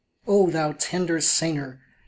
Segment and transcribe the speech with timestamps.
[0.25, 1.79] O thou tender singer!